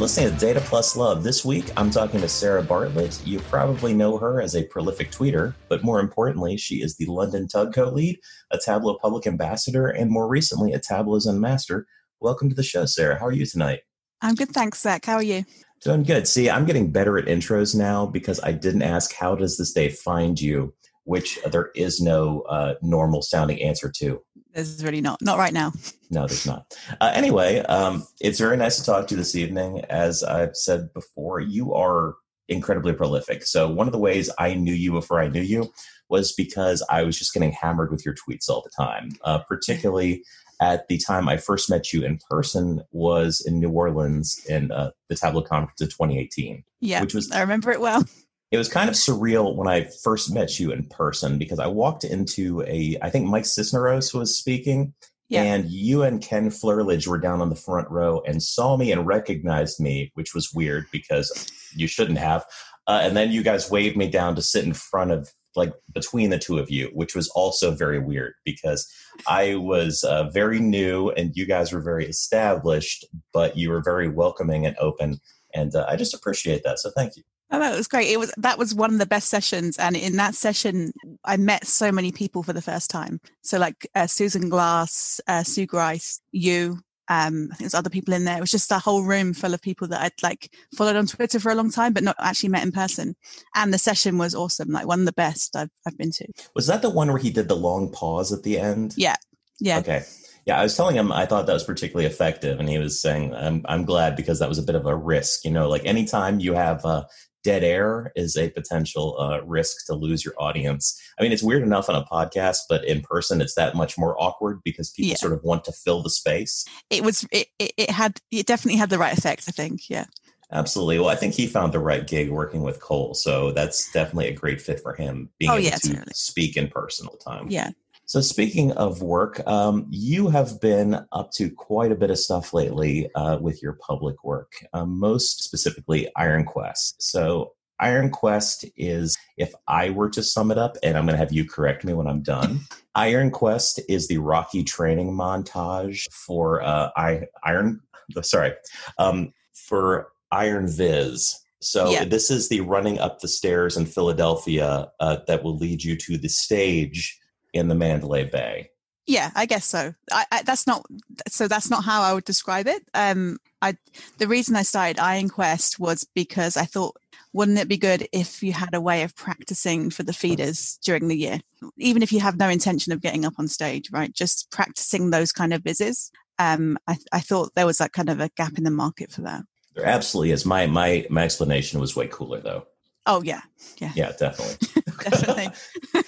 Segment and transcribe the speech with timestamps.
[0.00, 1.22] Listening to Data Plus Love.
[1.22, 3.20] This week, I'm talking to Sarah Bartlett.
[3.26, 7.46] You probably know her as a prolific tweeter, but more importantly, she is the London
[7.46, 8.18] Tug Co lead,
[8.50, 11.86] a Tableau public ambassador, and more recently, a Tableau Zen master.
[12.18, 13.18] Welcome to the show, Sarah.
[13.18, 13.80] How are you tonight?
[14.22, 15.04] I'm good, thanks, Zach.
[15.04, 15.44] How are you?
[15.82, 16.26] Doing good.
[16.26, 19.90] See, I'm getting better at intros now because I didn't ask, How does this day
[19.90, 20.72] find you?
[21.04, 24.22] which there is no uh, normal sounding answer to.
[24.52, 25.20] There's really not.
[25.22, 25.72] Not right now.
[26.12, 26.76] No, there's not.
[27.00, 29.84] Uh, anyway, um, it's very nice to talk to you this evening.
[29.88, 32.16] As I've said before, you are
[32.48, 33.46] incredibly prolific.
[33.46, 35.72] So one of the ways I knew you before I knew you
[36.08, 40.24] was because I was just getting hammered with your tweets all the time, uh, particularly
[40.60, 44.90] at the time I first met you in person was in New Orleans in uh,
[45.08, 46.64] the Tableau Conference of 2018.
[46.80, 48.04] Yeah, which was I remember it well.
[48.50, 52.02] It was kind of surreal when I first met you in person because I walked
[52.02, 54.92] into a, I think Mike Cisneros was speaking,
[55.28, 55.44] yeah.
[55.44, 59.06] and you and Ken Flerlage were down on the front row and saw me and
[59.06, 62.44] recognized me, which was weird because you shouldn't have.
[62.88, 66.30] Uh, and then you guys waved me down to sit in front of like between
[66.30, 68.92] the two of you, which was also very weird because
[69.28, 74.08] I was uh, very new and you guys were very established, but you were very
[74.08, 75.20] welcoming and open.
[75.54, 76.78] And uh, I just appreciate that.
[76.78, 77.22] So thank you.
[77.52, 78.08] Oh, that was great.
[78.08, 80.92] It was that was one of the best sessions, and in that session,
[81.24, 83.20] I met so many people for the first time.
[83.42, 86.78] So like uh, Susan Glass, uh, Sue Grice, you.
[87.08, 88.36] Um, I think there's other people in there.
[88.36, 91.40] It was just a whole room full of people that I'd like followed on Twitter
[91.40, 93.16] for a long time, but not actually met in person.
[93.56, 96.26] And the session was awesome, like one of the best I've I've been to.
[96.54, 98.94] Was that the one where he did the long pause at the end?
[98.96, 99.16] Yeah,
[99.58, 99.80] yeah.
[99.80, 100.04] Okay.
[100.46, 103.34] Yeah, I was telling him I thought that was particularly effective, and he was saying,
[103.34, 105.44] "I'm I'm glad because that was a bit of a risk.
[105.44, 107.04] You know, like anytime you have uh,
[107.42, 111.00] dead air is a potential uh, risk to lose your audience.
[111.18, 114.20] I mean, it's weird enough on a podcast, but in person, it's that much more
[114.22, 115.16] awkward because people yeah.
[115.16, 116.64] sort of want to fill the space.
[116.90, 119.88] It was, it, it had, it definitely had the right effect, I think.
[119.88, 120.06] Yeah.
[120.52, 120.98] Absolutely.
[120.98, 123.14] Well, I think he found the right gig working with Cole.
[123.14, 126.12] So that's definitely a great fit for him being oh, able yeah, to totally.
[126.12, 127.46] speak in person all the time.
[127.48, 127.70] Yeah.
[128.10, 132.52] So, speaking of work, um, you have been up to quite a bit of stuff
[132.52, 137.00] lately uh, with your public work, um, most specifically Iron Quest.
[137.00, 141.24] So, Iron Quest is, if I were to sum it up, and I'm going to
[141.24, 142.62] have you correct me when I'm done,
[142.96, 147.80] Iron Quest is the Rocky training montage for uh, I, Iron,
[148.22, 148.54] sorry,
[148.98, 151.38] um, for Iron Viz.
[151.60, 152.06] So yeah.
[152.06, 156.18] this is the running up the stairs in Philadelphia uh, that will lead you to
[156.18, 157.19] the stage
[157.52, 158.70] in the Mandalay Bay.
[159.06, 159.92] Yeah, I guess so.
[160.12, 160.86] I, I, that's not
[161.28, 161.48] so.
[161.48, 162.84] That's not how I would describe it.
[162.94, 163.74] Um, I
[164.18, 166.96] the reason I started Iron Quest was because I thought,
[167.32, 171.08] wouldn't it be good if you had a way of practicing for the feeders during
[171.08, 171.40] the year,
[171.76, 174.14] even if you have no intention of getting up on stage, right?
[174.14, 176.12] Just practicing those kind of vises.
[176.38, 179.22] Um, I, I thought there was that kind of a gap in the market for
[179.22, 179.42] that.
[179.74, 180.46] There absolutely is.
[180.46, 182.66] My my my explanation was way cooler though.
[183.06, 183.40] Oh yeah,
[183.78, 184.68] yeah, yeah, definitely,
[185.10, 185.48] definitely.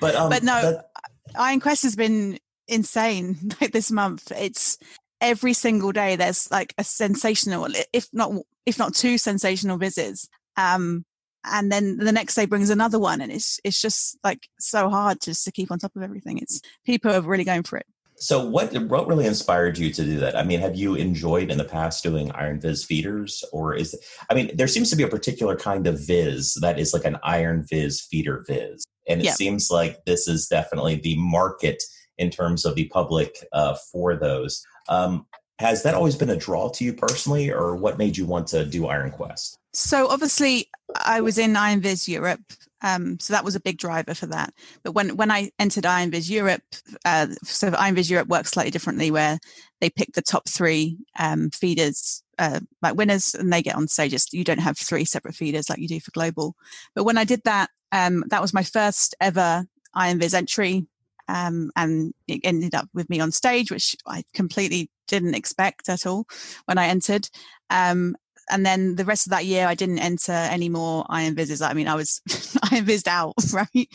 [0.00, 0.90] But um, but no, that,
[1.38, 3.36] Iron Quest has been insane.
[3.60, 4.78] Like this month, it's
[5.20, 6.16] every single day.
[6.16, 8.32] There's like a sensational, if not
[8.66, 10.28] if not two sensational visits.
[10.56, 11.04] Um,
[11.44, 15.20] and then the next day brings another one, and it's it's just like so hard
[15.20, 16.38] just to keep on top of everything.
[16.38, 17.86] It's people are really going for it.
[18.18, 20.36] So what what really inspired you to do that?
[20.36, 23.94] I mean, have you enjoyed in the past doing Iron Viz feeders, or is
[24.30, 27.18] I mean, there seems to be a particular kind of Viz that is like an
[27.22, 31.82] Iron Viz feeder Viz, and it seems like this is definitely the market
[32.18, 34.64] in terms of the public uh, for those.
[34.88, 35.26] Um,
[35.58, 38.64] has that always been a draw to you personally, or what made you want to
[38.64, 39.58] do Iron Quest?
[39.72, 42.40] So obviously, I was in Iron Viz Europe
[42.82, 44.52] um, so that was a big driver for that.
[44.82, 46.62] But when when I entered IronViz Europe,
[47.04, 49.38] uh, so IronViz Europe works slightly differently, where
[49.80, 54.26] they pick the top three um, feeders uh, like winners, and they get on stages.
[54.32, 56.54] You don't have three separate feeders like you do for global.
[56.94, 59.64] But when I did that, um, that was my first ever
[59.96, 60.86] IronViz entry,
[61.28, 66.06] um, and it ended up with me on stage, which I completely didn't expect at
[66.06, 66.26] all
[66.66, 67.28] when I entered.
[67.70, 68.16] Um,
[68.50, 71.66] and then the rest of that year, I didn't enter any more Iron Vizes.
[71.66, 72.20] I mean, I was
[72.72, 73.88] Iron Vized out, right?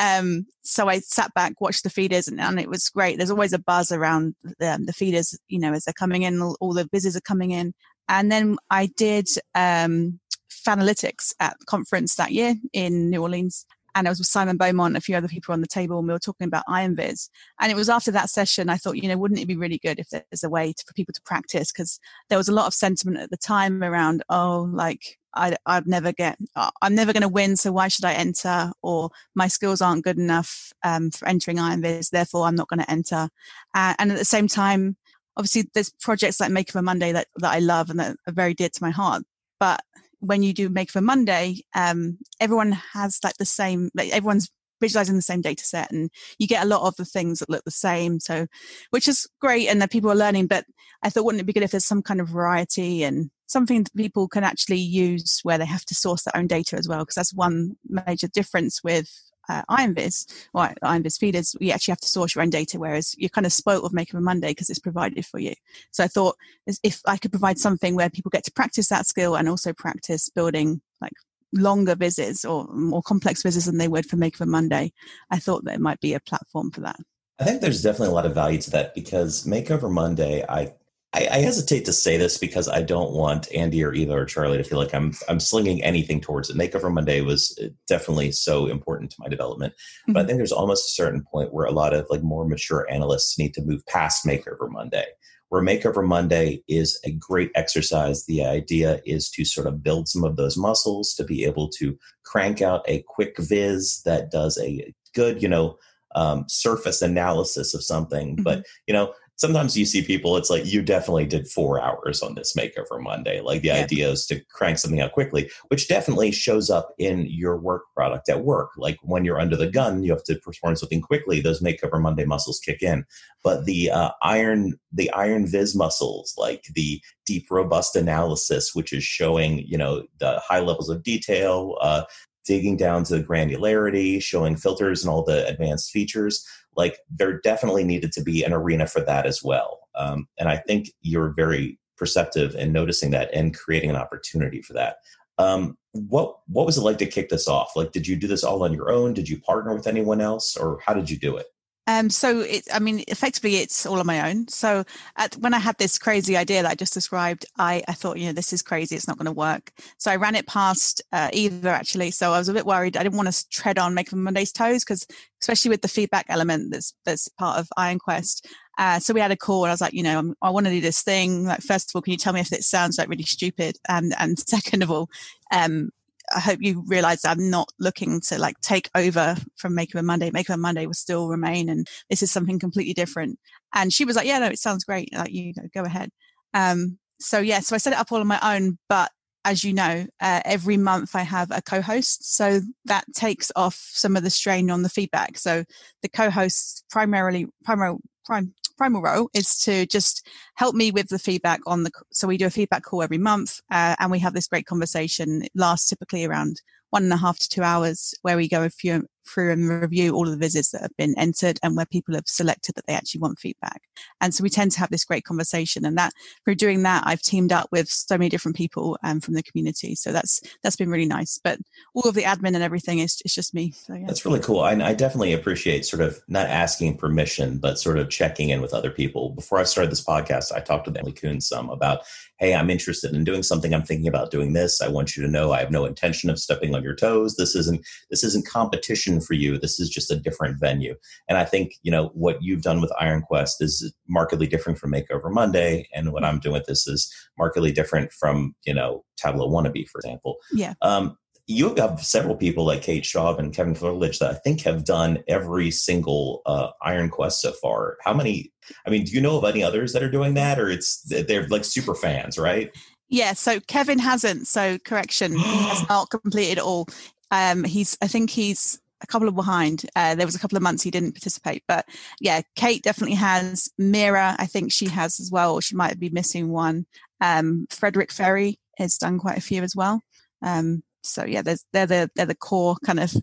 [0.00, 3.16] Um, so I sat back, watched the feeders, and, and, it was great.
[3.16, 6.40] There's always a buzz around the, um, the feeders, you know, as they're coming in,
[6.40, 7.74] all, all, the Vizes are coming in.
[8.08, 10.20] And then I did um,
[10.50, 13.66] Fanalytics at conference that year in New Orleans
[13.98, 16.12] and I was with Simon Beaumont, a few other people on the table, and we
[16.12, 17.28] were talking about Iron IronViz.
[17.60, 19.98] And it was after that session I thought, you know, wouldn't it be really good
[19.98, 21.72] if there's a way to, for people to practice?
[21.72, 21.98] Because
[22.28, 26.12] there was a lot of sentiment at the time around, oh, like I, I'd never
[26.12, 26.38] get,
[26.80, 28.70] I'm never going to win, so why should I enter?
[28.82, 32.80] Or my skills aren't good enough um, for entering Iron IronViz, therefore I'm not going
[32.80, 33.28] to enter.
[33.74, 34.96] Uh, and at the same time,
[35.36, 38.68] obviously there's projects like Makeover Monday that, that I love and that are very dear
[38.68, 39.24] to my heart.
[39.58, 39.82] But
[40.20, 44.50] when you do Makeover Monday, um, everyone has like the same, like everyone's
[44.80, 47.64] visualizing the same data set and you get a lot of the things that look
[47.64, 48.20] the same.
[48.20, 48.46] So,
[48.90, 50.46] which is great and that people are learning.
[50.46, 50.64] But
[51.02, 53.96] I thought, wouldn't it be good if there's some kind of variety and something that
[53.96, 57.00] people can actually use where they have to source their own data as well?
[57.00, 59.10] Because that's one major difference with
[59.48, 63.28] uh, IronViz or IronViz feeders, you actually have to source your own data, whereas you're
[63.28, 65.54] kind of spoiled with Makeover Monday because it's provided for you.
[65.90, 66.36] So I thought
[66.82, 70.28] if I could provide something where people get to practice that skill and also practice
[70.28, 71.12] building like
[71.52, 74.92] longer visits or more complex visits than they would for Makeover Monday,
[75.30, 76.96] I thought there might be a platform for that.
[77.40, 80.72] I think there's definitely a lot of value to that because Makeover Monday, I
[81.14, 84.58] I, I, hesitate to say this because I don't want Andy or Eva or Charlie
[84.58, 86.56] to feel like I'm I'm slinging anything towards it.
[86.56, 90.12] Makeover Monday was uh, definitely so important to my development, mm-hmm.
[90.12, 90.28] but I mm-hmm.
[90.28, 93.54] think there's almost a certain point where a lot of like more mature analysts need
[93.54, 95.06] to move past Makeover Monday.
[95.48, 98.26] Where Makeover Monday is a great exercise.
[98.26, 101.96] The idea is to sort of build some of those muscles to be able to
[102.26, 105.78] crank out a quick viz that does a good, you know,
[106.14, 108.34] um, surface analysis of something.
[108.34, 108.42] Mm-hmm.
[108.42, 112.34] But you know, sometimes you see people, it's like you definitely did four hours on
[112.34, 113.40] this makeover Monday.
[113.40, 113.76] Like the yeah.
[113.76, 118.28] idea is to crank something out quickly, which definitely shows up in your work product
[118.28, 118.70] at work.
[118.76, 121.40] Like when you're under the gun, you have to perform something quickly.
[121.40, 123.04] Those makeover Monday muscles kick in.
[123.44, 129.04] But the uh, iron, the iron viz muscles, like the deep, robust analysis, which is
[129.04, 132.02] showing, you know, the high levels of detail, uh,
[132.48, 136.44] digging down to the granularity, showing filters and all the advanced features
[136.78, 139.80] like there definitely needed to be an arena for that as well.
[139.96, 144.72] Um, and I think you're very perceptive in noticing that and creating an opportunity for
[144.74, 144.98] that.
[145.38, 147.72] Um, what what was it like to kick this off?
[147.74, 149.12] Like, did you do this all on your own?
[149.12, 151.46] Did you partner with anyone else, or how did you do it?
[151.88, 154.46] Um, so it, I mean, effectively, it's all on my own.
[154.48, 154.84] So
[155.16, 158.26] at, when I had this crazy idea that I just described, I, I thought, you
[158.26, 158.94] know, this is crazy.
[158.94, 159.72] It's not going to work.
[159.96, 162.10] So I ran it past uh, Eva actually.
[162.10, 162.98] So I was a bit worried.
[162.98, 165.06] I didn't want to tread on Makeover Monday's toes because,
[165.40, 168.44] especially with the feedback element that's that's part of IronQuest.
[168.76, 170.66] Uh, so we had a call, and I was like, you know, I'm, i want
[170.66, 171.46] to do this thing.
[171.46, 173.76] Like, first of all, can you tell me if it sounds like really stupid?
[173.88, 175.08] And and second of all,
[175.50, 175.90] um,
[176.34, 180.30] I hope you realize I'm not looking to like take over from Makeover Monday.
[180.30, 183.38] Makeover Monday will still remain, and this is something completely different.
[183.74, 185.12] And she was like, "Yeah, no, it sounds great.
[185.14, 186.10] Like you go, go ahead."
[186.54, 189.10] Um, so yeah, so I set it up all on my own, but
[189.44, 194.16] as you know, uh, every month I have a co-host, so that takes off some
[194.16, 195.38] of the strain on the feedback.
[195.38, 195.64] So
[196.02, 197.96] the co-hosts primarily, primary,
[198.26, 202.38] prime, primal role is to just help me with the feedback on the so we
[202.38, 205.42] do a feedback call every month uh, and we have this great conversation.
[205.42, 208.70] It lasts typically around one and a half to two hours where we go a
[208.70, 212.14] few through and review all of the visits that have been entered and where people
[212.14, 213.82] have selected that they actually want feedback.
[214.20, 215.84] And so we tend to have this great conversation.
[215.84, 216.12] And that
[216.44, 219.94] through doing that, I've teamed up with so many different people um, from the community.
[219.94, 221.38] So that's that's been really nice.
[221.42, 221.58] But
[221.94, 223.72] all of the admin and everything is it's just me.
[223.72, 224.06] So, yeah.
[224.06, 224.60] That's really cool.
[224.60, 228.74] I, I definitely appreciate sort of not asking permission, but sort of checking in with
[228.74, 229.30] other people.
[229.30, 232.02] Before I started this podcast, I talked with Emily Kund some about
[232.38, 233.74] hey, I'm interested in doing something.
[233.74, 234.80] I'm thinking about doing this.
[234.80, 237.36] I want you to know I have no intention of stepping on your toes.
[237.36, 239.58] This isn't this isn't competition for you.
[239.58, 240.94] This is just a different venue.
[241.28, 244.92] And I think you know what you've done with Iron Quest is markedly different from
[244.92, 249.48] Makeover Monday, and what I'm doing with this is markedly different from you know Tableau
[249.48, 250.36] Wannabe, for example.
[250.52, 250.74] Yeah.
[250.82, 251.16] Um,
[251.48, 255.24] you have several people like Kate Schaub and Kevin Flerlage that I think have done
[255.28, 257.96] every single uh, Iron Quest so far.
[258.04, 258.52] How many?
[258.86, 261.48] I mean, do you know of any others that are doing that, or it's they're
[261.48, 262.70] like super fans, right?
[263.08, 263.32] Yeah.
[263.32, 264.46] So Kevin hasn't.
[264.46, 266.86] So correction, he has not completed all.
[267.30, 267.96] Um, he's.
[268.02, 269.86] I think he's a couple of behind.
[269.94, 271.86] Uh, there was a couple of months he didn't participate, but
[272.20, 273.68] yeah, Kate definitely has.
[273.78, 275.54] Mira, I think she has as well.
[275.54, 276.86] Or she might be missing one.
[277.20, 280.00] Um, Frederick Ferry has done quite a few as well.
[280.42, 283.14] Um, so yeah, they're the they're the core kind of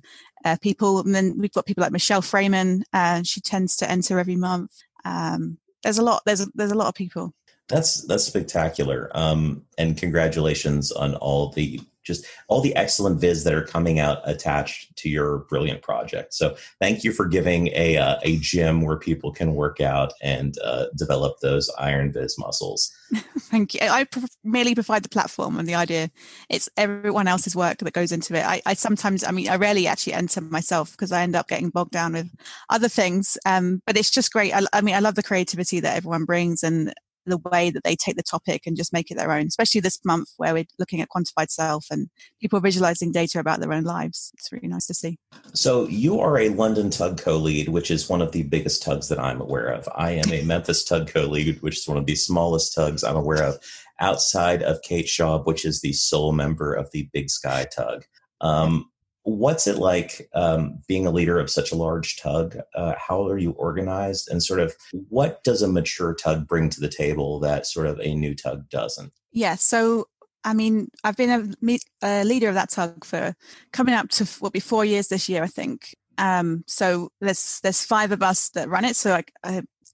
[0.44, 2.84] uh, people, and then we've got people like Michelle Freeman.
[2.94, 4.72] Uh, she tends to enter every month.
[5.04, 6.24] Um, there's a lot.
[6.26, 7.34] There's a, there's a lot of people.
[7.68, 9.10] That's that's spectacular.
[9.14, 14.20] Um, and congratulations on all the just all the excellent viz that are coming out
[14.26, 16.34] attached to your brilliant project.
[16.34, 20.58] So thank you for giving a uh, a gym where people can work out and
[20.64, 22.92] uh, develop those iron viz muscles.
[23.40, 23.82] thank you.
[23.84, 24.08] I
[24.44, 26.10] merely provide the platform and the idea.
[26.50, 28.46] It's everyone else's work that goes into it.
[28.46, 31.70] I, I sometimes, I mean, I rarely actually enter myself because I end up getting
[31.70, 32.30] bogged down with
[32.70, 33.38] other things.
[33.46, 34.54] Um, but it's just great.
[34.54, 36.94] I, I mean, I love the creativity that everyone brings and
[37.26, 40.00] the way that they take the topic and just make it their own, especially this
[40.06, 44.32] month where we're looking at quantified self and people visualizing data about their own lives.
[44.36, 45.18] It's really nice to see.
[45.54, 49.10] So, you are a London Tug co lead, which is one of the biggest tugs
[49.10, 49.88] that I'm aware of.
[49.96, 53.18] I am a Memphis Tug co lead, which is one of the smallest tugs I'm
[53.18, 53.58] aware of
[54.00, 58.04] outside of Kate Schaub, which is the sole member of the Big Sky Tug.
[58.42, 58.90] Um,
[59.26, 62.58] what's it like um, being a leader of such a large tug?
[62.76, 64.30] Uh, how are you organized?
[64.30, 64.74] And sort of
[65.10, 68.70] what does a mature tug bring to the table that sort of a new tug
[68.70, 69.12] doesn't?
[69.32, 69.56] Yeah.
[69.56, 70.06] So,
[70.44, 73.36] I mean, I've been a, a leader of that tug for
[73.74, 75.96] coming up to what will be four years this year, I think.
[76.18, 78.96] Um, so there's there's five of us that run it.
[78.96, 79.34] So like,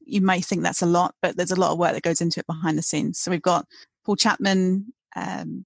[0.06, 2.42] you may think that's a lot, but there's a lot of work that goes into
[2.42, 3.18] it behind the scenes.
[3.18, 3.66] So we've got
[4.04, 5.66] Paul Chapman, um,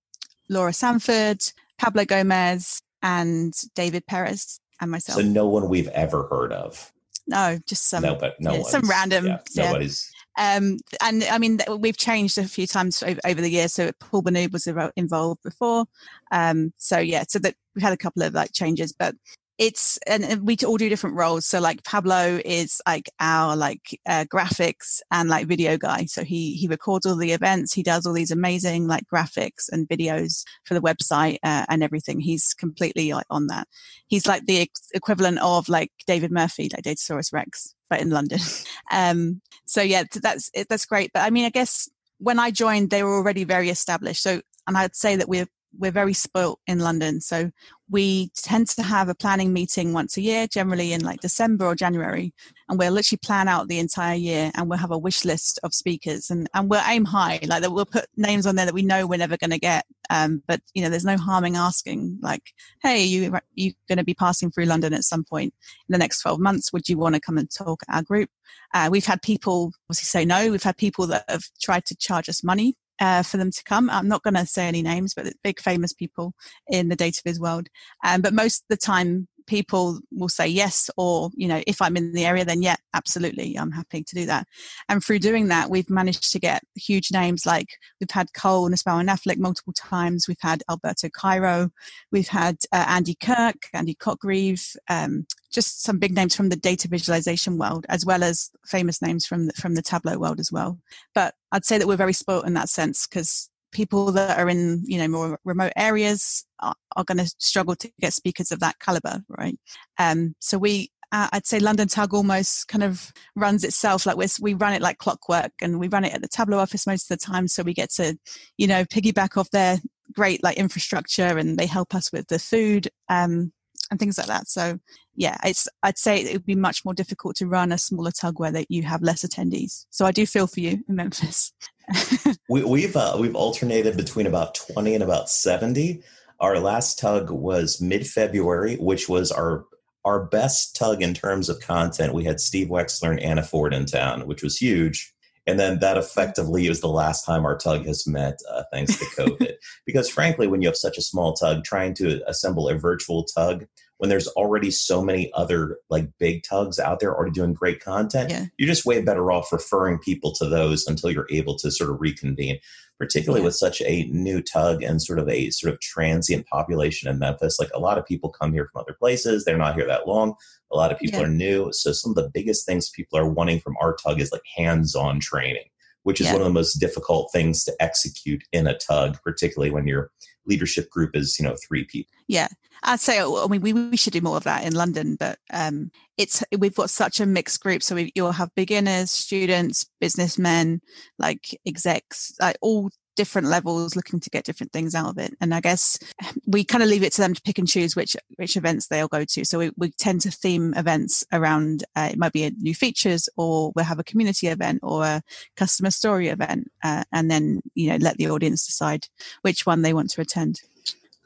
[0.50, 1.44] Laura Sanford,
[1.80, 5.22] Pablo Gomez, and David Perez and myself.
[5.22, 6.92] So no one we've ever heard of.
[7.28, 8.02] No, just some.
[8.02, 9.28] No, but no yeah, some random.
[9.28, 9.66] Yeah, yeah.
[9.68, 10.12] Nobody's.
[10.38, 13.74] Um, and I mean, we've changed a few times over, over the years.
[13.74, 15.86] So Paul Benood was involved before.
[16.32, 19.16] Um, so yeah, so that we've had a couple of like changes, but
[19.58, 21.46] it's and we all do different roles.
[21.46, 26.06] So like pablo is like our like uh, graphics and like video guy.
[26.06, 27.74] So he he records all the events.
[27.74, 32.20] He does all these amazing like graphics and videos for the website uh, and everything.
[32.20, 33.68] He's completely like on that.
[34.08, 38.40] He's like the ex- equivalent of like david murphy like datasaurus rex but in london.
[38.92, 41.12] Um so yeah that's that's great.
[41.14, 44.22] But i mean i guess when i joined they were already very established.
[44.22, 45.48] So and i'd say that we're
[45.78, 47.22] we're very spoilt in London.
[47.22, 47.52] So
[47.90, 51.76] we tend to have a planning meeting once a year, generally in like December or
[51.76, 52.34] January,
[52.68, 55.74] and we'll literally plan out the entire year and we'll have a wish list of
[55.74, 58.82] speakers and, and we'll aim high, like that we'll put names on there that we
[58.82, 59.86] know we're never going to get.
[60.10, 64.16] Um, but you know, there's no harming asking like, Hey, you, you going to be
[64.16, 65.54] passing through London at some point
[65.88, 66.74] in the next 12 months.
[66.74, 68.30] Would you want to come and talk at our group?
[68.74, 70.50] Uh, we've had people obviously say no.
[70.50, 73.90] We've had people that have tried to charge us money uh, for them to come.
[73.90, 76.34] I'm not going to say any names, but big famous people
[76.68, 77.68] in the data viz world.
[78.04, 81.98] Um, but most of the time, people will say yes, or you know, if I'm
[81.98, 84.48] in the area, then yeah, absolutely, I'm happy to do that.
[84.90, 87.68] And through doing that, we've managed to get huge names like
[88.00, 90.26] we've had Cole Nussbaumer Knaflic multiple times.
[90.28, 91.70] We've had Alberto Cairo.
[92.12, 95.26] We've had uh, Andy Kirk, Andy Cotgreave, um,
[95.56, 99.48] just some big names from the data visualization world, as well as famous names from
[99.48, 100.78] the, from the Tableau world as well.
[101.16, 104.84] But I'd say that we're very spoilt in that sense because people that are in
[104.86, 108.80] you know more remote areas are, are going to struggle to get speakers of that
[108.80, 109.60] caliber right
[110.00, 114.26] um, so we uh, I'd say London Tug almost kind of runs itself like we
[114.42, 117.18] we run it like clockwork, and we run it at the Tableau office most of
[117.18, 117.48] the time.
[117.48, 118.18] So we get to,
[118.58, 119.80] you know, piggyback off their
[120.14, 123.54] great like infrastructure, and they help us with the food um,
[123.90, 124.48] and things like that.
[124.48, 124.80] So
[125.16, 128.40] yeah, it's I'd say it would be much more difficult to run a smaller tug
[128.40, 129.86] where that you have less attendees.
[129.90, 131.54] So I do feel for you in Memphis.
[132.50, 136.04] we, have we've, uh, we've alternated between about twenty and about seventy.
[136.40, 139.66] Our last tug was mid February, which was our
[140.04, 142.14] our best tug in terms of content.
[142.14, 145.15] We had Steve Wexler and Anna Foard in town, which was huge.
[145.48, 149.06] And then that effectively is the last time our tug has met, uh, thanks to
[149.06, 149.54] COVID.
[149.86, 153.66] because frankly, when you have such a small tug, trying to assemble a virtual tug
[153.98, 158.30] when there's already so many other like big tugs out there already doing great content,
[158.30, 158.46] yeah.
[158.58, 162.02] you're just way better off referring people to those until you're able to sort of
[162.02, 162.60] reconvene.
[162.98, 163.46] Particularly yeah.
[163.46, 167.60] with such a new tug and sort of a sort of transient population in Memphis.
[167.60, 170.36] Like a lot of people come here from other places, they're not here that long.
[170.72, 171.26] A lot of people yeah.
[171.26, 171.74] are new.
[171.74, 175.20] So some of the biggest things people are wanting from our tug is like hands-on
[175.20, 175.66] training
[176.06, 176.34] which is yeah.
[176.34, 180.12] one of the most difficult things to execute in a tug, particularly when your
[180.46, 182.14] leadership group is, you know, three people.
[182.28, 182.48] Yeah.
[182.86, 185.92] I'd say, I mean, we, we should do more of that in London, but um,
[186.18, 187.82] it's we've got such a mixed group.
[187.82, 190.82] So we, you'll have beginners, students, businessmen,
[191.18, 195.34] like execs, like all different levels looking to get different things out of it.
[195.42, 195.98] And i guess
[196.46, 199.08] we kind of leave it to them to pick and choose which which events they'll
[199.08, 199.46] go to.
[199.46, 203.30] So we, we tend to theme events around uh, it might be a new features
[203.38, 205.22] or we'll have a community event or a
[205.56, 209.08] customer story event uh, and then you know let the audience decide
[209.42, 210.60] which one they want to attend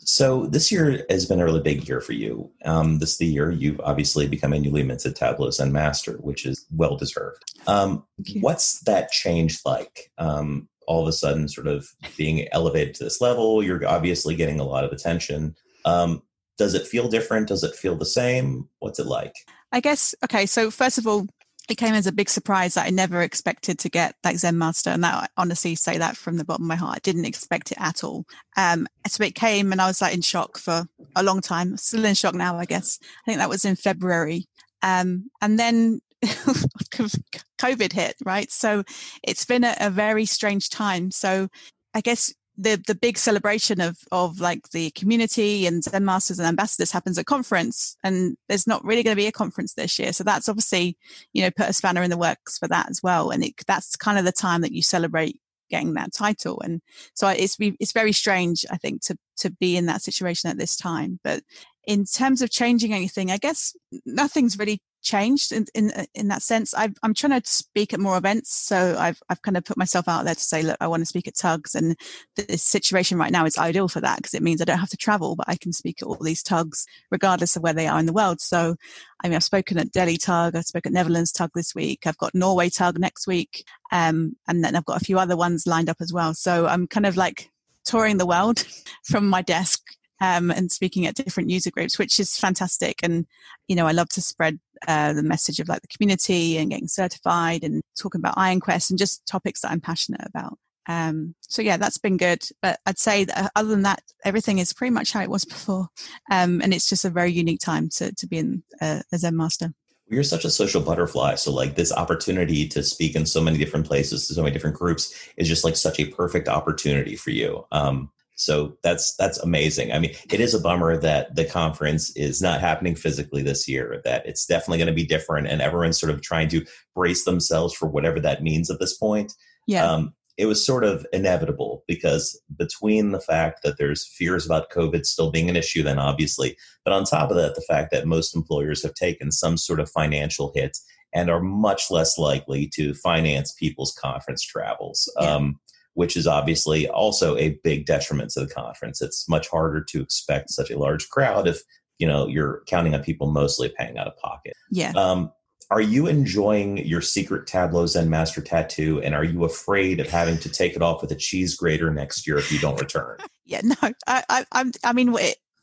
[0.10, 2.50] so this year has been a really big year for you.
[2.66, 6.46] Um, this is the year you've obviously become a newly minted Tableau Zen Master, which
[6.46, 7.44] is well deserved.
[7.68, 8.04] Um,
[8.42, 10.12] what's that change like?
[10.18, 11.88] Um, all of a sudden sort of
[12.18, 13.62] being elevated to this level.
[13.62, 15.56] You're obviously getting a lot of attention.
[15.86, 16.24] Um,
[16.58, 17.48] does it feel different?
[17.48, 18.68] Does it feel the same?
[18.80, 19.36] What's it like?
[19.72, 21.28] I guess, okay, so first of all,
[21.69, 24.89] it came as a big surprise that I never expected to get like Zen Master.
[24.89, 26.95] And that I honestly say that from the bottom of my heart.
[26.95, 28.25] I didn't expect it at all.
[28.57, 30.85] Um, so it came and I was like in shock for
[31.15, 31.77] a long time.
[31.77, 32.99] Still in shock now, I guess.
[33.01, 34.47] I think that was in February.
[34.81, 38.51] Um, and then COVID hit, right?
[38.51, 38.83] So
[39.23, 41.11] it's been a, a very strange time.
[41.11, 41.49] So
[41.93, 46.48] I guess the the big celebration of of like the community and Zen masters and
[46.48, 50.12] ambassadors happens at conference, and there's not really going to be a conference this year.
[50.12, 50.98] So that's obviously
[51.34, 53.30] you know put a spanner in the works for that as well.
[53.32, 55.39] And it, that's kind of the time that you celebrate
[55.70, 56.60] getting that title.
[56.62, 56.82] And
[57.13, 60.75] so it's it's very strange, I think, to to be in that situation at this
[60.75, 61.20] time.
[61.24, 61.44] But
[61.88, 63.74] in terms of changing anything, I guess
[64.06, 66.74] nothing's really changed in in, uh, in that sense.
[66.74, 70.08] i am trying to speak at more events, so I've I've kind of put myself
[70.08, 71.96] out there to say, look, I want to speak at tugs, and
[72.36, 74.98] the situation right now is ideal for that because it means I don't have to
[74.98, 78.06] travel, but I can speak at all these tugs regardless of where they are in
[78.06, 78.41] the world.
[78.41, 78.75] So,
[79.24, 82.18] I mean, I've spoken at Delhi Tug, I've spoken at Netherlands Tug this week, I've
[82.18, 85.89] got Norway Tug next week, um, and then I've got a few other ones lined
[85.89, 86.34] up as well.
[86.34, 87.50] So I'm kind of like
[87.86, 88.65] touring the world
[89.03, 89.82] from my desk
[90.22, 93.00] um, and speaking at different user groups, which is fantastic.
[93.03, 93.25] And,
[93.68, 96.88] you know, I love to spread uh, the message of like the community and getting
[96.88, 100.57] certified and talking about IronQuest and just topics that I'm passionate about.
[100.88, 102.41] Um, so yeah, that's been good.
[102.62, 105.45] But I'd say that uh, other than that, everything is pretty much how it was
[105.45, 105.88] before.
[106.31, 109.38] Um, and it's just a very unique time to, to be in uh, a Zen
[109.38, 109.74] master.
[110.07, 111.36] You're such a social butterfly.
[111.36, 114.75] So like this opportunity to speak in so many different places to so many different
[114.75, 117.67] groups is just like such a perfect opportunity for you.
[117.71, 118.09] Um,
[118.39, 119.91] so that's that's amazing.
[119.91, 124.01] I mean, it is a bummer that the conference is not happening physically this year.
[124.05, 126.65] That it's definitely going to be different, and everyone's sort of trying to
[126.96, 129.34] brace themselves for whatever that means at this point.
[129.67, 129.86] Yeah.
[129.86, 135.05] Um, it was sort of inevitable because between the fact that there's fears about COVID
[135.05, 136.55] still being an issue, then obviously,
[136.86, 139.91] but on top of that, the fact that most employers have taken some sort of
[139.91, 140.77] financial hit
[141.13, 145.12] and are much less likely to finance people's conference travels.
[145.19, 145.36] Yeah.
[145.36, 145.60] Um,
[146.00, 149.02] which is obviously also a big detriment to the conference.
[149.02, 151.62] It's much harder to expect such a large crowd if
[151.97, 154.54] you know you're counting on people mostly paying out of pocket.
[154.71, 154.93] Yeah.
[154.95, 155.34] Um,
[155.69, 160.38] are you enjoying your secret Tableau Zen Master tattoo, and are you afraid of having
[160.38, 163.17] to take it off with a cheese grater next year if you don't return?
[163.45, 163.76] yeah, no,
[164.08, 164.71] I, I, I'm.
[164.86, 165.13] I mean,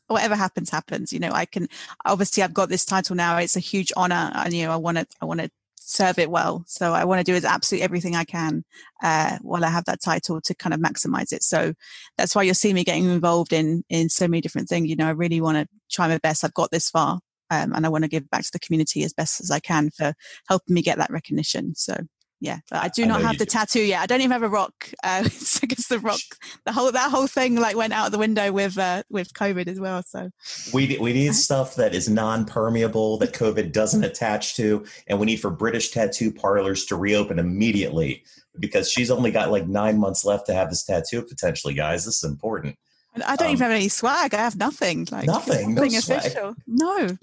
[0.05, 1.11] whatever happens, happens.
[1.11, 1.67] You know, I can.
[2.05, 3.39] Obviously, I've got this title now.
[3.39, 5.07] It's a huge honor, and you know, I want to.
[5.19, 5.49] I want to
[5.87, 6.63] serve it well.
[6.67, 8.63] So I want to do is absolutely everything I can
[9.01, 11.43] uh, while I have that title to kind of maximize it.
[11.43, 11.73] So
[12.17, 14.89] that's why you'll see me getting involved in in so many different things.
[14.89, 16.43] You know, I really want to try my best.
[16.43, 17.19] I've got this far,
[17.49, 19.89] um, and I want to give back to the community as best as I can
[19.91, 20.13] for
[20.49, 21.73] helping me get that recognition.
[21.75, 21.95] So
[22.39, 23.51] yeah but i do not I have the do.
[23.51, 26.19] tattoo yet i don't even have a rock uh because the rock
[26.65, 29.79] the whole that whole thing like went out the window with uh with covid as
[29.79, 30.29] well so
[30.73, 35.37] we we need stuff that is non-permeable that covid doesn't attach to and we need
[35.37, 38.23] for british tattoo parlors to reopen immediately
[38.59, 42.23] because she's only got like nine months left to have this tattoo potentially guys this
[42.23, 42.77] is important
[43.25, 44.35] I don't um, even have any swag.
[44.35, 45.07] I have nothing.
[45.11, 45.73] Like nothing.
[45.73, 46.55] Nothing no official.
[46.67, 47.17] No.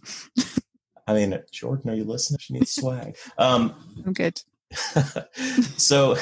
[1.07, 2.39] I mean, Jordan, are you listening?
[2.41, 3.17] She needs swag.
[3.37, 3.75] Um,
[4.05, 4.41] I'm good.
[5.77, 6.17] so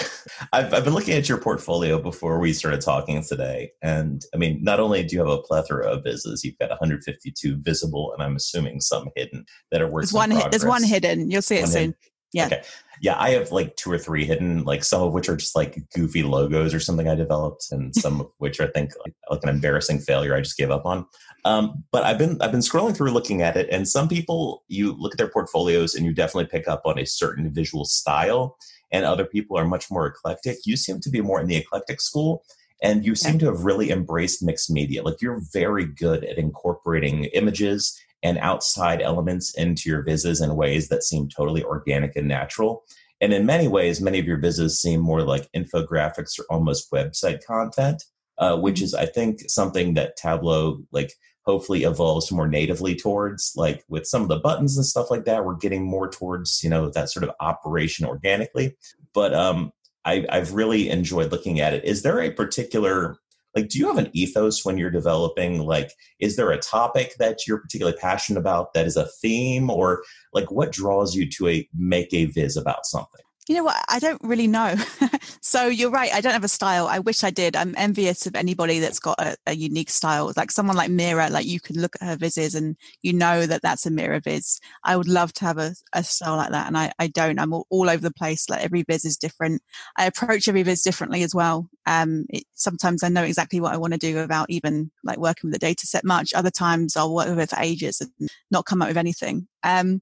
[0.53, 3.73] I've, I've been looking at your portfolio before we started talking today.
[3.83, 7.57] And I mean, not only do you have a plethora of vises, you've got 152
[7.57, 10.05] visible, and I'm assuming some hidden that are worth.
[10.05, 11.31] There's one, there's one hidden.
[11.31, 11.81] You'll see it one soon.
[11.81, 11.95] Hidden.
[12.33, 12.47] Yeah.
[12.47, 12.63] Okay.
[13.03, 15.79] Yeah, I have like two or three hidden, like some of which are just like
[15.95, 19.49] goofy logos or something I developed, and some of which I think like, like, an
[19.49, 21.05] embarrassing failure I just gave up on.
[21.45, 24.93] Um, but I've been I've been scrolling through looking at it, and some people you
[24.93, 28.57] look at their portfolios and you definitely pick up on a certain visual style,
[28.93, 30.59] and other people are much more eclectic.
[30.65, 32.45] You seem to be more in the eclectic school,
[32.83, 35.03] and you seem to have really embraced mixed media.
[35.03, 40.89] Like you're very good at incorporating images and outside elements into your vises in ways
[40.89, 42.85] that seem totally organic and natural.
[43.21, 47.45] And in many ways, many of your vises seem more like infographics or almost website
[47.45, 48.05] content,
[48.39, 48.85] uh, which mm-hmm.
[48.85, 51.13] is, I think, something that Tableau like
[51.45, 53.53] hopefully evolves more natively towards.
[53.57, 56.71] Like with some of the buttons and stuff like that, we're getting more towards you
[56.71, 58.77] know that sort of operation organically.
[59.15, 59.73] But um,
[60.05, 61.85] I, I've really enjoyed looking at it.
[61.85, 63.17] Is there a particular
[63.55, 67.47] like do you have an ethos when you're developing like is there a topic that
[67.47, 70.03] you're particularly passionate about that is a theme or
[70.33, 73.21] like what draws you to a make a viz about something
[73.53, 73.85] you know what?
[73.91, 74.75] I don't really know.
[75.43, 76.11] so you're right.
[76.11, 76.87] I don't have a style.
[76.87, 77.55] I wish I did.
[77.55, 80.33] I'm envious of anybody that's got a, a, unique style.
[80.35, 83.61] Like someone like Mira, like you can look at her vises and you know that
[83.61, 84.59] that's a Mira viz.
[84.85, 86.67] I would love to have a, a style like that.
[86.67, 87.39] And I, I don't.
[87.39, 88.49] I'm all, all, over the place.
[88.49, 89.61] Like every viz is different.
[89.99, 91.69] I approach every viz differently as well.
[91.85, 95.51] Um, it, sometimes I know exactly what I want to do without even like working
[95.51, 96.33] with the data set much.
[96.33, 99.47] Other times I'll work with it for ages and not come up with anything.
[99.63, 100.01] Um,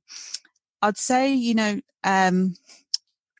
[0.82, 2.54] I'd say, you know, um,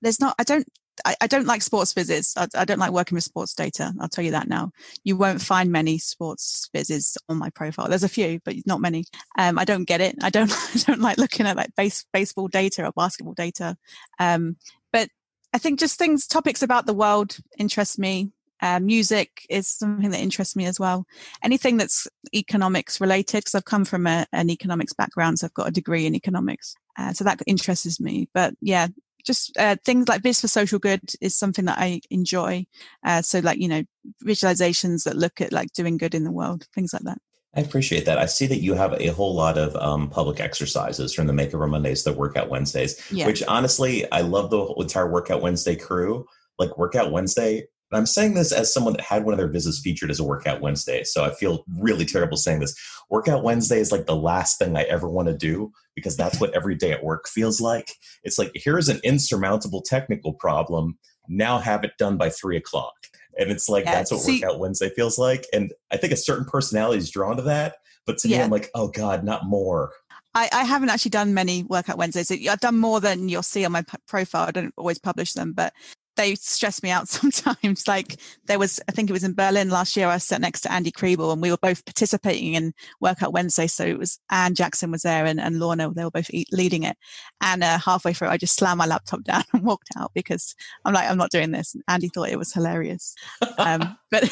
[0.02, 0.66] there's not i don't
[1.04, 2.36] I, don't like sports visits.
[2.36, 3.92] I, I, don't like working with sports data.
[4.00, 4.72] I'll tell you that now.
[5.04, 7.88] You won't find many sports visits on my profile.
[7.88, 9.04] There's a few, but not many.
[9.38, 10.16] Um, I don't get it.
[10.22, 10.52] I don't.
[10.74, 13.76] I don't like looking at like base, baseball data or basketball data.
[14.18, 14.56] Um,
[14.92, 15.08] but
[15.52, 18.32] I think just things, topics about the world interest me.
[18.62, 21.06] Uh, music is something that interests me as well.
[21.42, 25.68] Anything that's economics related, because I've come from a, an economics background, so I've got
[25.68, 26.74] a degree in economics.
[26.98, 28.28] Uh, so that interests me.
[28.34, 28.88] But yeah,
[29.24, 32.66] just uh, things like Viz for social good is something that I enjoy.
[33.04, 33.82] Uh, so like, you know,
[34.24, 37.18] visualizations that look at like doing good in the world, things like that.
[37.54, 38.18] I appreciate that.
[38.18, 41.68] I see that you have a whole lot of um, public exercises from the Makeover
[41.68, 43.26] Mondays, the Workout Wednesdays, yeah.
[43.26, 46.26] which honestly, I love the entire Workout Wednesday crew.
[46.58, 49.80] Like Workout Wednesday, and I'm saying this as someone that had one of their visits
[49.80, 51.02] featured as a Workout Wednesday.
[51.02, 52.74] So I feel really terrible saying this.
[53.08, 56.54] Workout Wednesday is like the last thing I ever want to do because that's what
[56.54, 57.92] every day at work feels like.
[58.22, 60.98] It's like, here's an insurmountable technical problem.
[61.28, 62.94] Now have it done by three o'clock.
[63.38, 65.46] And it's like, yeah, that's what see, Workout Wednesday feels like.
[65.52, 67.76] And I think a certain personality is drawn to that.
[68.06, 68.38] But to yeah.
[68.38, 69.92] me, I'm like, oh God, not more.
[70.34, 72.30] I, I, haven't actually done many workout Wednesdays.
[72.48, 74.46] I've done more than you'll see on my profile.
[74.46, 75.72] I don't always publish them, but
[76.20, 77.88] they stress me out sometimes.
[77.88, 80.08] like there was, I think it was in Berlin last year.
[80.08, 83.66] I sat next to Andy Kriebel, and we were both participating in Workout Wednesday.
[83.66, 85.90] So it was Anne Jackson was there, and, and Lorna.
[85.90, 86.96] They were both leading it.
[87.40, 90.54] And uh, halfway through, I just slammed my laptop down and walked out because
[90.84, 91.74] I'm like, I'm not doing this.
[91.74, 93.14] And Andy thought it was hilarious,
[93.58, 94.28] um, but.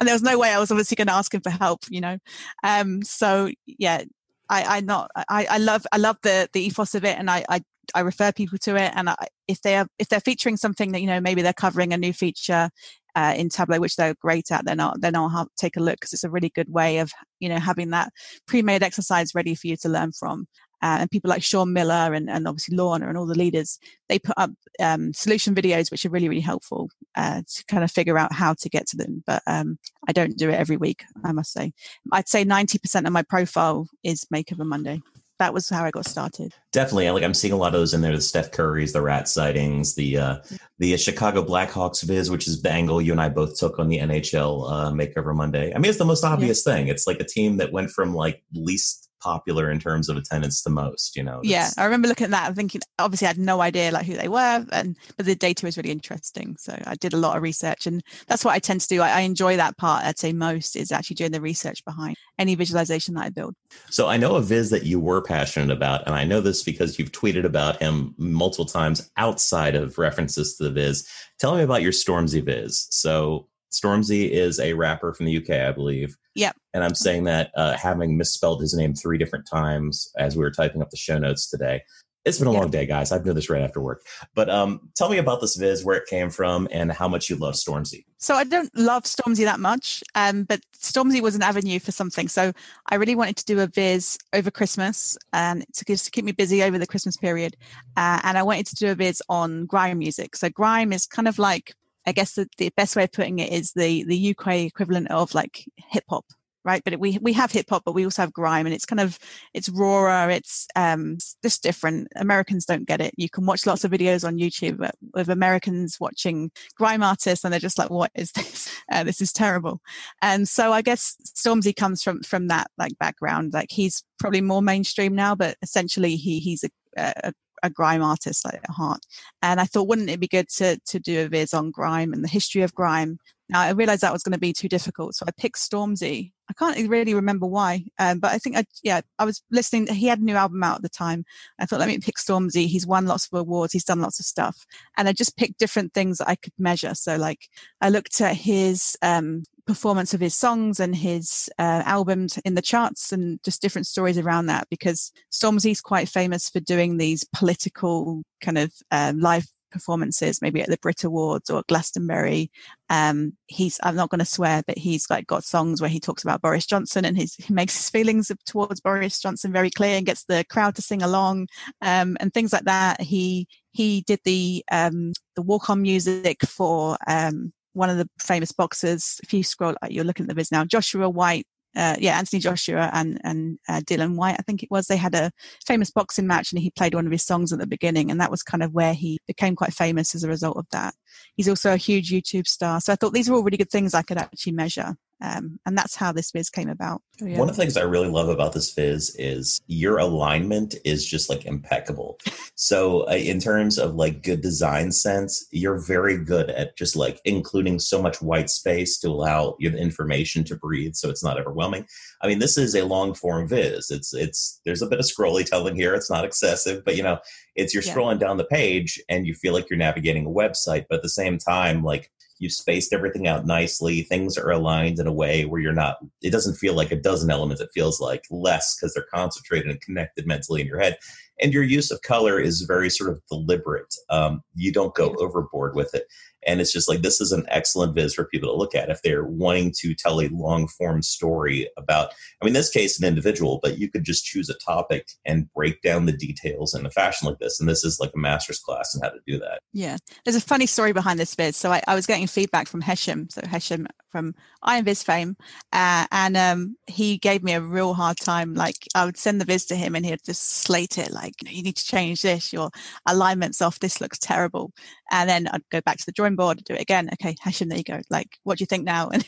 [0.00, 2.00] and there was no way I was obviously going to ask him for help, you
[2.00, 2.18] know.
[2.64, 4.02] Um, so yeah,
[4.48, 7.44] I, I not I, I love I love the the ethos of it, and I,
[7.48, 7.62] I
[7.94, 11.00] I refer people to it, and I, if they are if they're featuring something that
[11.00, 12.70] you know maybe they're covering a new feature
[13.14, 15.96] uh, in Tableau, which they're great at, then I'll then I'll have, take a look
[15.96, 18.12] because it's a really good way of you know having that
[18.46, 20.46] pre-made exercise ready for you to learn from.
[20.80, 24.20] Uh, and people like Sean Miller and, and obviously Lorna and all the leaders, they
[24.20, 28.16] put up um, solution videos which are really really helpful uh, to kind of figure
[28.16, 29.24] out how to get to them.
[29.26, 31.72] But um, I don't do it every week, I must say.
[32.12, 35.02] I'd say ninety percent of my profile is Makeover Monday
[35.38, 36.52] that was how I got started.
[36.72, 38.14] Definitely, like I'm seeing a lot of those in there.
[38.14, 40.36] The Steph Currys, the rat sightings, the uh,
[40.78, 43.00] the Chicago Blackhawks viz, which is Bangle.
[43.00, 45.72] You and I both took on the NHL uh, Makeover Monday.
[45.74, 46.74] I mean, it's the most obvious yeah.
[46.74, 46.88] thing.
[46.88, 50.70] It's like a team that went from like least popular in terms of attendance the
[50.70, 51.40] most you know?
[51.42, 54.14] Yeah i remember looking at that and thinking obviously i had no idea like who
[54.14, 57.42] they were and but the data was really interesting so i did a lot of
[57.42, 59.00] research and that's what i tend to do.
[59.00, 62.54] I, I enjoy that part i'd say most is actually doing the research behind any
[62.54, 63.54] visualization that i build.
[63.90, 66.98] So i know a viz that you were passionate about and i know this because
[66.98, 71.08] you've tweeted about him multiple times outside of references to the viz.
[71.38, 72.86] Tell me about your stormzy viz.
[72.90, 76.56] So stormzy is a rapper from the uk i believe Yep.
[76.72, 80.52] And I'm saying that uh, having misspelled his name three different times as we were
[80.52, 81.82] typing up the show notes today.
[82.24, 83.10] It's been a long day, guys.
[83.10, 84.04] I've done this right after work.
[84.34, 87.36] But um, tell me about this Viz, where it came from, and how much you
[87.36, 88.04] love Stormzy.
[88.18, 92.28] So I don't love Stormzy that much, um, but Stormzy was an avenue for something.
[92.28, 92.52] So
[92.88, 96.62] I really wanted to do a Viz over Christmas and to, to keep me busy
[96.62, 97.56] over the Christmas period.
[97.96, 100.36] Uh, and I wanted to do a Viz on grime music.
[100.36, 101.74] So grime is kind of like
[102.08, 105.34] I guess the, the best way of putting it is the the UK equivalent of
[105.34, 106.24] like hip hop,
[106.64, 106.82] right?
[106.82, 109.18] But we we have hip hop, but we also have grime, and it's kind of
[109.52, 112.08] it's rawer, it's um just different.
[112.16, 113.12] Americans don't get it.
[113.18, 117.60] You can watch lots of videos on YouTube of Americans watching grime artists, and they're
[117.60, 118.74] just like, "What is this?
[118.90, 119.82] Uh, this is terrible."
[120.22, 123.52] And so I guess Stormzy comes from from that like background.
[123.52, 128.44] Like he's probably more mainstream now, but essentially he he's a, a a grime artist
[128.44, 129.00] like, at heart.
[129.42, 132.24] And I thought, wouldn't it be good to to do a viz on grime and
[132.24, 133.18] the history of grime?
[133.48, 136.32] Now I realized that was going to be too difficult, so I picked Stormzy.
[136.50, 139.86] I can't really remember why, um, but I think I yeah I was listening.
[139.86, 141.24] He had a new album out at the time.
[141.58, 142.66] I thought let me pick Stormzy.
[142.66, 143.72] He's won lots of awards.
[143.72, 146.94] He's done lots of stuff, and I just picked different things that I could measure.
[146.94, 147.48] So like
[147.80, 152.62] I looked at his um, performance of his songs and his uh, albums in the
[152.62, 158.22] charts and just different stories around that because Stormzy's quite famous for doing these political
[158.40, 162.50] kind of um, live performances, maybe at the Brit Awards or Glastonbury.
[162.90, 166.22] Um, he's, I'm not going to swear, but he's like got songs where he talks
[166.22, 170.24] about Boris Johnson and he makes his feelings towards Boris Johnson very clear and gets
[170.24, 171.48] the crowd to sing along,
[171.82, 173.00] um, and things like that.
[173.00, 178.50] He, he did the, um, the walk on music for, um, one of the famous
[178.50, 179.20] boxers.
[179.22, 180.64] If you scroll, you're looking at the viz now.
[180.64, 181.46] Joshua White,
[181.78, 184.86] uh, yeah, Anthony Joshua and and uh, Dillian Whyte, I think it was.
[184.86, 185.30] They had a
[185.64, 188.30] famous boxing match, and he played one of his songs at the beginning, and that
[188.30, 190.94] was kind of where he became quite famous as a result of that.
[191.36, 193.94] He's also a huge YouTube star, so I thought these are all really good things
[193.94, 194.96] I could actually measure.
[195.20, 197.02] Um, and that's how this viz came about.
[197.18, 197.38] So, yeah.
[197.38, 201.28] One of the things I really love about this viz is your alignment is just
[201.28, 202.18] like impeccable.
[202.54, 207.20] so, uh, in terms of like good design sense, you're very good at just like
[207.24, 211.86] including so much white space to allow your information to breathe, so it's not overwhelming.
[212.22, 213.90] I mean, this is a long form viz.
[213.90, 215.94] It's it's there's a bit of scrolly telling here.
[215.94, 217.18] It's not excessive, but you know,
[217.56, 217.94] it's you're yeah.
[217.94, 221.08] scrolling down the page and you feel like you're navigating a website, but at the
[221.08, 225.60] same time, like you've spaced everything out nicely things are aligned in a way where
[225.60, 229.06] you're not it doesn't feel like a dozen elements it feels like less because they're
[229.12, 230.98] concentrated and connected mentally in your head.
[231.40, 235.74] And your use of color is very sort of deliberate um, you don't go overboard
[235.74, 236.06] with it
[236.48, 239.02] and it's just like this is an excellent viz for people to look at if
[239.02, 243.60] they're wanting to tell a long form story about i mean this case an individual
[243.62, 247.28] but you could just choose a topic and break down the details in a fashion
[247.28, 249.96] like this and this is like a master's class in how to do that yeah
[250.24, 253.30] there's a funny story behind this viz so i, I was getting feedback from hesham
[253.30, 255.36] so hesham from Iron Viz fame,
[255.72, 258.54] uh, and um, he gave me a real hard time.
[258.54, 261.12] Like I would send the viz to him, and he'd just slate it.
[261.12, 262.52] Like you need to change this.
[262.52, 262.70] Your
[263.06, 263.78] alignment's off.
[263.78, 264.72] This looks terrible.
[265.10, 267.10] And then I'd go back to the drawing board, do it again.
[267.14, 268.00] Okay, Hesham, there you go.
[268.08, 269.10] Like, what do you think now?
[269.18, 269.24] And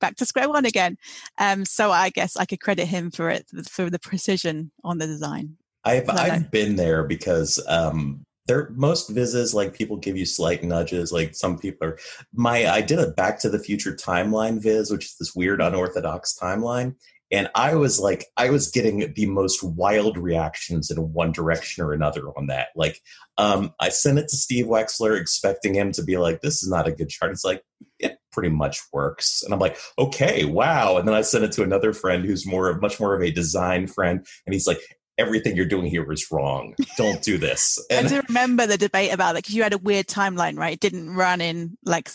[0.00, 0.96] back to square one again.
[1.38, 5.06] Um, so I guess I could credit him for it for the precision on the
[5.06, 5.56] design.
[5.84, 11.12] I've I've been there because um, there most visits like people give you slight nudges
[11.12, 11.98] like some people are
[12.34, 16.36] my i did a back to the future timeline viz which is this weird unorthodox
[16.40, 16.94] timeline
[17.32, 21.92] and i was like i was getting the most wild reactions in one direction or
[21.92, 22.68] another on that.
[22.76, 23.00] Like
[23.38, 26.86] um, i sent it to steve wexler expecting him to be like this is not
[26.86, 27.32] a good chart.
[27.32, 27.62] It's like
[27.98, 29.42] it pretty much works.
[29.42, 30.98] And i'm like okay wow.
[30.98, 33.86] And then i sent it to another friend who's more much more of a design
[33.86, 34.24] friend.
[34.46, 34.80] And he's like
[35.18, 36.74] everything you're doing here is wrong.
[36.96, 37.78] Don't do this.
[37.90, 40.72] And I do remember the debate about that because you had a weird timeline, right?
[40.72, 42.10] It didn't run in like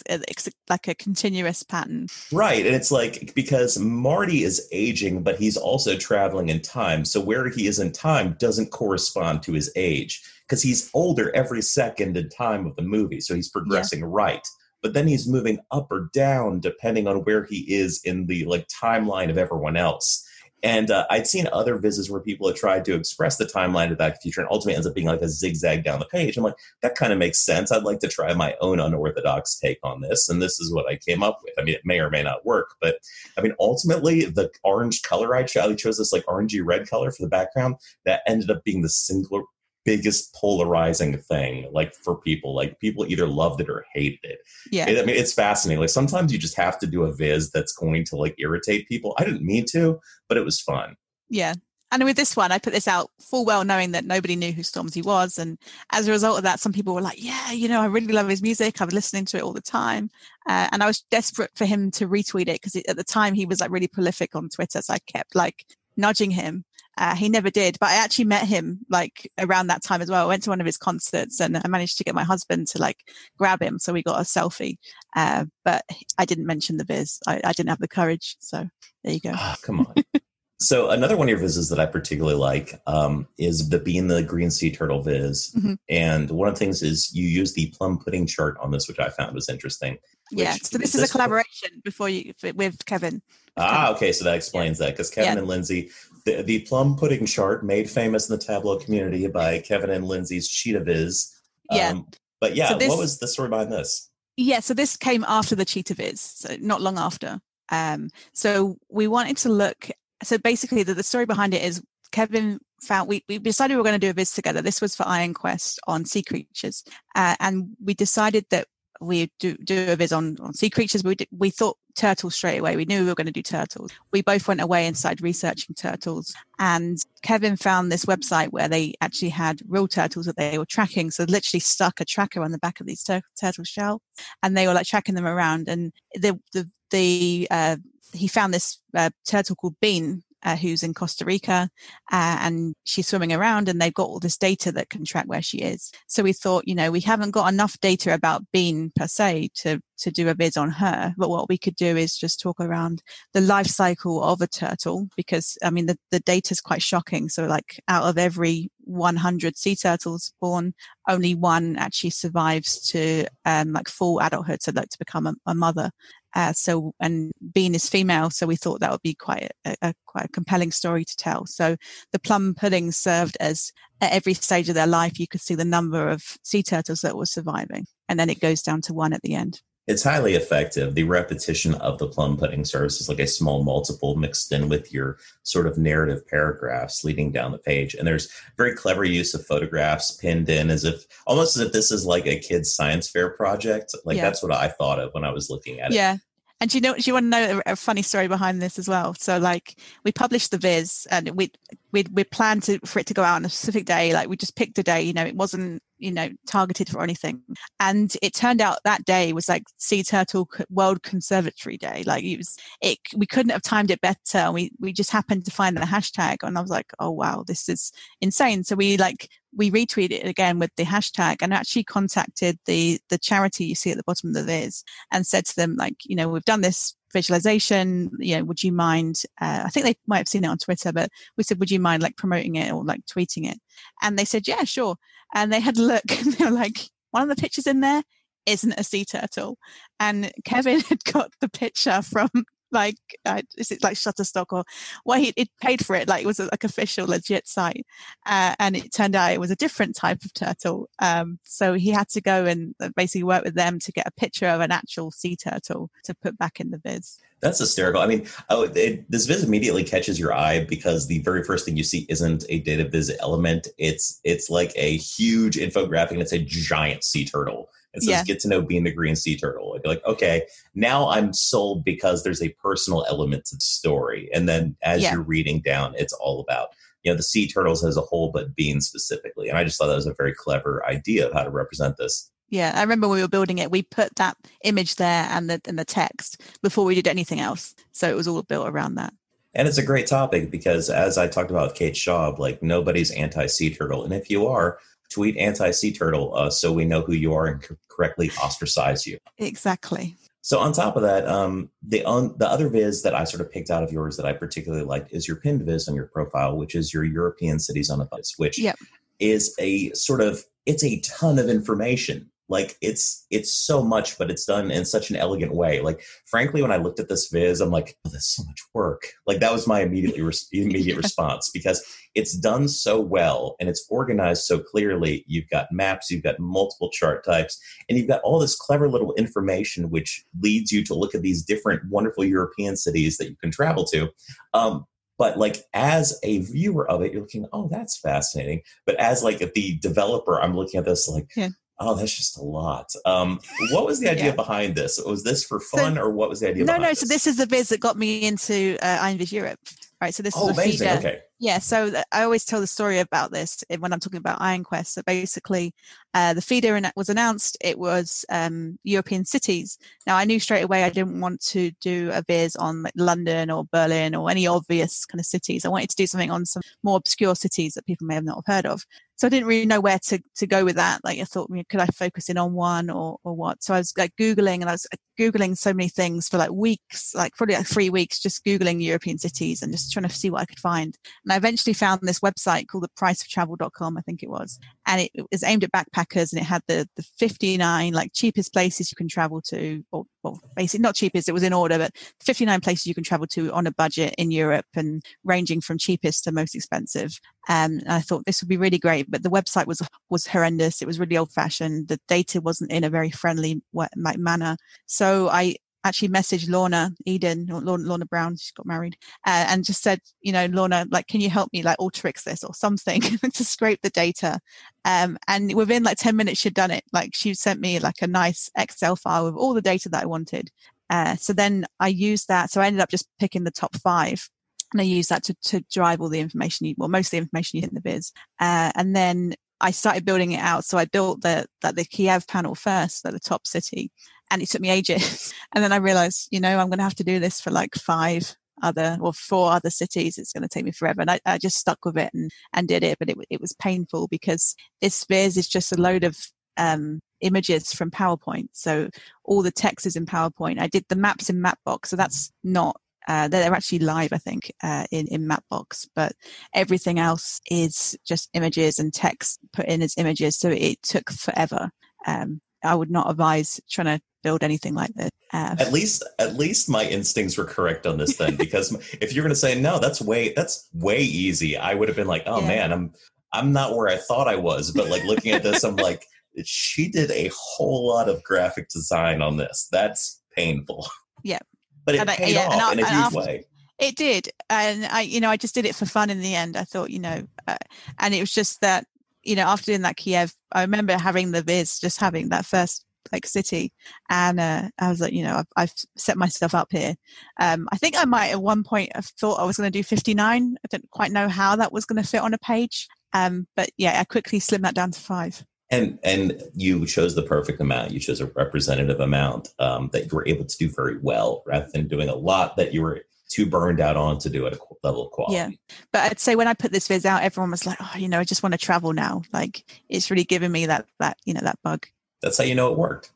[0.70, 2.08] like a continuous pattern.
[2.32, 7.06] Right, and it's like because Marty is aging, but he's also traveling in time.
[7.06, 11.62] So where he is in time doesn't correspond to his age because he's older every
[11.62, 13.20] second in time of the movie.
[13.22, 14.08] So he's progressing yeah.
[14.10, 14.48] right.
[14.82, 18.68] But then he's moving up or down depending on where he is in the like
[18.68, 20.27] timeline of everyone else.
[20.64, 23.98] And uh, I'd seen other visits where people had tried to express the timeline of
[23.98, 26.36] Back to the Future and ultimately ends up being like a zigzag down the page.
[26.36, 27.72] I'm like, that kind of makes sense.
[27.72, 30.30] I'd like to try my own unorthodox take on this.
[30.30, 31.54] And this is what I came up with.
[31.60, 32.98] I mean, it may or may not work, but
[33.38, 37.12] I mean, ultimately, the orange color I chose, I chose this like orangey red color
[37.12, 39.44] for the background that ended up being the singular
[39.88, 44.84] biggest polarizing thing like for people like people either loved it or hated it yeah
[44.84, 48.04] i mean it's fascinating like sometimes you just have to do a viz that's going
[48.04, 49.98] to like irritate people i didn't mean to
[50.28, 50.94] but it was fun
[51.30, 51.54] yeah
[51.90, 54.62] and with this one, I put this out full well knowing that nobody knew who
[54.62, 55.38] Stormzy was.
[55.38, 55.58] And
[55.94, 58.28] as a result of that, some people were like, yeah, you know, I really love
[58.28, 58.82] his music.
[58.82, 60.10] I was listening to it all the time.
[60.50, 63.46] Uh, and I was desperate for him to retweet it because at the time he
[63.46, 64.82] was like really prolific on Twitter.
[64.82, 66.66] So I kept like nudging him
[66.98, 70.26] uh, he never did, but I actually met him like around that time as well.
[70.26, 72.80] I went to one of his concerts and I managed to get my husband to
[72.80, 72.98] like
[73.38, 73.78] grab him.
[73.78, 74.78] So we got a selfie.
[75.16, 75.84] Uh, but
[76.18, 77.20] I didn't mention the viz.
[77.28, 78.36] I, I, didn't have the courage.
[78.40, 78.68] So
[79.04, 79.34] there you go.
[79.36, 79.94] Oh, come on.
[80.60, 84.24] so another one of your vizzes that I particularly like um, is the being the
[84.24, 85.54] green sea turtle viz.
[85.56, 85.74] Mm-hmm.
[85.90, 89.00] And one of the things is you use the plum pudding chart on this, which
[89.00, 89.98] I found was interesting.
[90.32, 90.54] Yeah.
[90.54, 93.22] So this is, is a collaboration before you with Kevin.
[93.56, 94.12] Ah, okay.
[94.12, 94.88] So that explains yeah.
[94.88, 95.40] that because Kevin yeah.
[95.40, 95.90] and Lindsay,
[96.28, 100.48] the, the plum pudding chart made famous in the tableau community by Kevin and Lindsay's
[100.48, 101.34] Cheetah Viz.
[101.72, 101.90] Yeah.
[101.90, 102.08] Um,
[102.40, 104.10] but yeah, so this, what was the story behind this?
[104.36, 104.60] Yeah.
[104.60, 107.40] So this came after the Cheetah Viz, so not long after.
[107.70, 109.90] Um, so we wanted to look.
[110.22, 113.84] So basically, the, the story behind it is Kevin found we, we decided we were
[113.84, 114.62] going to do a viz together.
[114.62, 116.84] This was for Iron Quest on sea creatures,
[117.16, 118.68] uh, and we decided that
[119.00, 121.04] we do do a viz on on sea creatures.
[121.04, 122.76] We did, we thought turtles straight away.
[122.76, 123.92] We knew we were going to do turtles.
[124.12, 126.34] We both went away and started researching turtles.
[126.60, 131.12] And Kevin found this website where they actually had real turtles that they were tracking.
[131.12, 134.02] So literally stuck a tracker on the back of these tur- turtle shell,
[134.42, 135.68] and they were like tracking them around.
[135.68, 137.78] And the the the uh,
[138.14, 141.70] he found this uh, turtle called Bean uh, who's in Costa Rica,
[142.10, 145.42] uh, and she's swimming around, and they've got all this data that can track where
[145.42, 145.92] she is.
[146.08, 149.82] So we thought, you know, we haven't got enough data about Bean per se to
[150.00, 153.02] to do a viz on her, but what we could do is just talk around
[153.34, 157.28] the life cycle of a turtle, because I mean the the data is quite shocking.
[157.28, 160.74] So like out of every 100 sea turtles born,
[161.10, 165.54] only one actually survives to um, like full adulthood, so like to become a, a
[165.54, 165.92] mother.
[166.36, 169.94] Uh, so, and Bean is female, so we thought that would be quite a, a,
[170.06, 171.46] quite a compelling story to tell.
[171.46, 171.76] So,
[172.12, 175.66] the plum pudding served as at every stage of their life, you could see the
[175.66, 179.22] number of sea turtles that were surviving, and then it goes down to one at
[179.22, 179.62] the end.
[179.88, 180.96] It's highly effective.
[180.96, 184.94] The repetition of the plum pudding serves as like a small multiple mixed in with
[184.94, 187.96] your sort of narrative paragraphs leading down the page.
[187.96, 191.90] And there's very clever use of photographs pinned in as if almost as if this
[191.90, 193.96] is like a kid's science fair project.
[194.04, 194.24] Like yeah.
[194.24, 195.96] that's what I thought of when I was looking at it.
[195.96, 196.18] Yeah.
[196.60, 198.88] And do you know, you want to know a, a, funny story behind this as
[198.88, 199.14] well?
[199.14, 201.52] So, like, we published the Viz, and we
[201.92, 204.12] we we planned to, for it to go out on a specific day.
[204.14, 205.04] Like, we just picked a day.
[205.04, 207.42] You know, it wasn't you know targeted for anything.
[207.80, 212.04] And it turned out that day was like sea turtle world conservatory day.
[212.06, 214.52] Like it was it we couldn't have timed it better.
[214.52, 217.70] We we just happened to find the hashtag and i was like oh wow this
[217.70, 218.64] is insane.
[218.64, 223.18] So we like we retweeted it again with the hashtag and actually contacted the the
[223.18, 226.16] charity you see at the bottom of the viz and said to them like you
[226.16, 230.18] know we've done this visualization you know would you mind uh, i think they might
[230.18, 232.84] have seen it on twitter but we said would you mind like promoting it or
[232.84, 233.60] like tweeting it?
[234.02, 234.96] And they said yeah sure.
[235.34, 238.04] And they had a look and they were like one of the pictures in there
[238.46, 239.58] isn't a sea turtle
[240.00, 242.30] and kevin had got the picture from
[242.72, 244.64] like uh, is it like Shutterstock or
[245.06, 247.86] well he it paid for it like it was a, like official legit site
[248.26, 251.90] uh, and it turned out it was a different type of turtle um, so he
[251.90, 254.72] had to go and uh, basically work with them to get a picture of an
[254.72, 258.02] actual sea turtle to put back in the viz that's hysterical.
[258.02, 261.78] I mean, oh, it, this viz immediately catches your eye because the very first thing
[261.78, 263.68] you see isn't a data viz element.
[263.78, 267.70] It's it's like a huge infographic and it's a giant sea turtle.
[267.94, 268.24] It says yeah.
[268.24, 269.74] get to know being the green sea turtle.
[269.76, 270.44] I'd be like, okay,
[270.76, 274.30] now I'm sold because there's a personal element to the story.
[274.34, 275.14] And then as yeah.
[275.14, 276.70] you're reading down, it's all about,
[277.04, 279.50] you know, the sea turtles as a whole, but being specifically.
[279.50, 282.30] And I just thought that was a very clever idea of how to represent this.
[282.50, 285.62] Yeah, I remember when we were building it, we put that image there and the
[285.66, 287.76] and the text before we did anything else.
[287.92, 289.14] So it was all built around that.
[289.54, 293.12] And it's a great topic because as I talked about with Kate Schaub, like nobody's
[293.12, 294.04] anti sea turtle.
[294.04, 297.48] And if you are, tweet anti sea turtle uh, so we know who you are
[297.48, 299.18] and correctly ostracize you.
[299.38, 300.16] Exactly.
[300.42, 303.52] So on top of that, um, the on, the other viz that I sort of
[303.52, 306.56] picked out of yours that I particularly liked is your pinned viz on your profile,
[306.56, 308.78] which is your European cities on a bus, which yep.
[309.20, 314.32] is a sort of it's a ton of information like it's it's so much but
[314.32, 315.82] it's done in such an elegant way.
[315.82, 319.08] Like frankly when i looked at this viz i'm like oh that's so much work.
[319.26, 321.84] Like that was my immediately res- immediate response because
[322.16, 325.24] it's done so well and it's organized so clearly.
[325.28, 329.14] You've got maps you've got multiple chart types and you've got all this clever little
[329.16, 333.52] information which leads you to look at these different wonderful european cities that you can
[333.52, 334.10] travel to.
[334.54, 334.86] Um,
[335.18, 338.62] but like as a viewer of it you're looking oh that's fascinating.
[338.86, 342.44] But as like the developer i'm looking at this like yeah Oh, that's just a
[342.44, 342.92] lot.
[343.06, 343.40] Um,
[343.72, 344.36] what was the idea yeah.
[344.36, 345.00] behind this?
[345.06, 346.66] Was this for fun, so, or what was the idea?
[346.66, 346.90] No, no.
[346.90, 347.02] This?
[347.02, 349.60] So this is the viz that got me into uh, Europe.
[350.00, 350.14] Right.
[350.14, 350.88] So this oh, is amazing.
[350.88, 351.00] feeder.
[351.00, 351.20] Okay.
[351.40, 351.58] Yeah.
[351.58, 354.94] So I always tell the story about this when I'm talking about Iron Quest.
[354.94, 355.74] So basically,
[356.14, 357.58] uh, the feeder was announced.
[357.62, 359.80] It was um, European cities.
[360.06, 363.50] Now I knew straight away I didn't want to do a viz on like London
[363.50, 365.66] or Berlin or any obvious kind of cities.
[365.66, 368.44] I wanted to do something on some more obscure cities that people may have not
[368.46, 368.86] have heard of
[369.18, 371.02] so I didn't really know where to, to go with that.
[371.04, 373.64] Like I thought, could I focus in on one or, or what?
[373.64, 374.86] So I was like Googling and I was
[375.20, 379.18] Googling so many things for like weeks, like probably like three weeks, just Googling European
[379.18, 380.96] cities and just trying to see what I could find.
[381.26, 384.60] And I eventually found this website called the priceoftravel.com, I think it was.
[384.86, 388.54] And it, it was aimed at backpackers and it had the, the 59 like cheapest
[388.54, 391.96] places you can travel to, or well, basically not cheapest, it was in order, but
[392.24, 396.24] 59 places you can travel to on a budget in Europe and ranging from cheapest
[396.26, 397.20] to most expensive.
[397.48, 400.82] Um, I thought this would be really great, but the website was was horrendous.
[400.82, 401.88] It was really old fashioned.
[401.88, 403.62] The data wasn't in a very friendly
[403.96, 404.58] manner.
[404.86, 405.56] So I
[405.88, 408.36] actually messaged Lorna Eden or Lorna Brown.
[408.36, 411.64] She got married uh, and just said, you know, Lorna, like, can you help me
[411.64, 413.02] like Alteryx this or something
[413.34, 414.40] to scrape the data?
[414.86, 416.84] Um, and within like 10 minutes, she'd done it.
[416.92, 420.08] Like she sent me like a nice Excel file with all the data that I
[420.08, 420.52] wanted.
[420.90, 422.52] Uh, so then I used that.
[422.52, 424.30] So I ended up just picking the top five
[424.74, 427.18] and I use that to, to drive all the information you, well, most of the
[427.18, 428.12] information you hit in the viz.
[428.40, 430.66] Uh, and then I started building it out.
[430.66, 433.92] So I built the, that the Kiev panel first, at the top city,
[434.30, 435.34] and it took me ages.
[435.56, 437.76] and then I realized, you know, I'm going to have to do this for like
[437.76, 440.18] five other or four other cities.
[440.18, 441.02] It's going to take me forever.
[441.02, 443.00] And I, I just stuck with it and, and did it.
[443.00, 446.18] But it, it was painful because this Viz is just a load of
[446.58, 448.50] um, images from PowerPoint.
[448.52, 448.90] So
[449.24, 450.60] all the text is in PowerPoint.
[450.60, 451.88] I did the maps in Mapbox.
[451.88, 456.14] So that's not uh, they're actually live, I think, uh, in in Mapbox, but
[456.54, 460.38] everything else is just images and text put in as images.
[460.38, 461.72] So it took forever.
[462.06, 465.10] Um, I would not advise trying to build anything like this.
[465.32, 469.24] Uh, at least, at least my instincts were correct on this then, because if you're
[469.24, 472.42] going to say no, that's way that's way easy, I would have been like, oh
[472.42, 472.48] yeah.
[472.48, 472.94] man, I'm
[473.34, 474.72] I'm not where I thought I was.
[474.72, 476.06] But like looking at this, I'm like
[476.44, 479.68] she did a whole lot of graphic design on this.
[479.72, 480.88] That's painful.
[481.24, 481.40] Yeah.
[481.88, 483.46] But it paid yeah, off in a huge after, way.
[483.80, 486.10] It did, and I, you know, I just did it for fun.
[486.10, 487.58] In the end, I thought, you know, uh,
[487.98, 488.86] and it was just that,
[489.24, 492.84] you know, after doing that Kiev, I remember having the viz, just having that first
[493.14, 493.72] like city,
[494.10, 496.96] and uh, I was like, you know, I've, I've set myself up here.
[497.40, 499.84] Um, I think I might at one point have thought I was going to do
[499.84, 500.56] 59.
[500.58, 503.70] I didn't quite know how that was going to fit on a page, um, but
[503.78, 505.46] yeah, I quickly slimmed that down to five.
[505.70, 507.92] And and you chose the perfect amount.
[507.92, 511.68] You chose a representative amount um, that you were able to do very well, rather
[511.74, 514.60] than doing a lot that you were too burned out on to do at a
[514.84, 515.36] level of quality.
[515.36, 515.50] Yeah.
[515.92, 518.20] But I'd say when I put this viz out, everyone was like, oh, you know,
[518.20, 519.24] I just want to travel now.
[519.34, 521.88] Like it's really given me that, that, you know, that bug.
[522.22, 523.12] That's how you know it worked.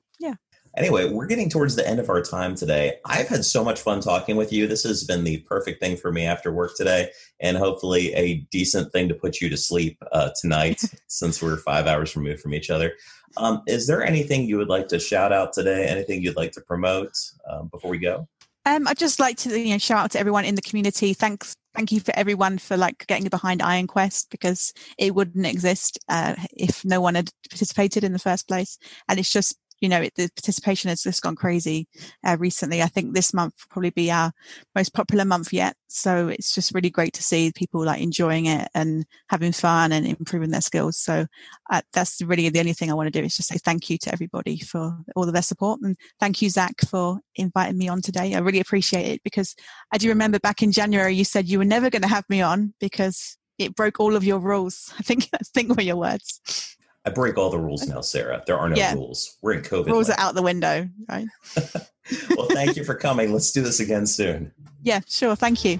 [0.78, 2.96] Anyway, we're getting towards the end of our time today.
[3.06, 4.68] I've had so much fun talking with you.
[4.68, 7.10] This has been the perfect thing for me after work today,
[7.42, 11.88] and hopefully a decent thing to put you to sleep uh, tonight since we're five
[11.88, 12.94] hours removed from each other.
[13.38, 15.88] Um, is there anything you would like to shout out today?
[15.88, 17.14] Anything you'd like to promote
[17.50, 18.28] um, before we go?
[18.66, 21.14] Um, I'd just like to you know shout out to everyone in the community.
[21.14, 26.00] Thanks, thank you for everyone for like getting behind Iron Quest because it wouldn't exist
[26.08, 28.78] uh, if no one had participated in the first place.
[29.10, 31.88] And it's just you know, it, the participation has just gone crazy
[32.26, 32.82] uh, recently.
[32.82, 34.32] I think this month will probably be our
[34.76, 35.76] most popular month yet.
[35.88, 40.06] So it's just really great to see people like enjoying it and having fun and
[40.06, 40.98] improving their skills.
[40.98, 41.26] So
[41.72, 43.98] uh, that's really the only thing I want to do is just say thank you
[44.00, 45.82] to everybody for all of their support.
[45.82, 48.36] And thank you, Zach, for inviting me on today.
[48.36, 49.56] I really appreciate it because
[49.92, 52.42] I do remember back in January, you said you were never going to have me
[52.42, 54.94] on because it broke all of your rules.
[55.00, 56.78] I think I think were your words.
[57.06, 58.44] I break all the rules now, Sarah.
[58.46, 58.94] There are no yeah.
[58.94, 59.38] rules.
[59.42, 59.88] We're in COVID.
[59.88, 61.28] Rules are out the window, right?
[62.36, 63.34] well, thank you for coming.
[63.34, 64.52] Let's do this again soon.
[64.84, 65.36] Yeah, sure.
[65.36, 65.80] Thank you.